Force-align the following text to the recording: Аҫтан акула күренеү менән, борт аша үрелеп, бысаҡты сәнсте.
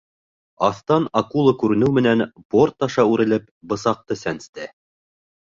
Аҫтан 0.67 1.03
акула 1.21 1.53
күренеү 1.63 1.91
менән, 1.97 2.23
борт 2.55 2.87
аша 2.89 3.07
үрелеп, 3.11 3.47
бысаҡты 3.75 4.19
сәнсте. 4.25 4.69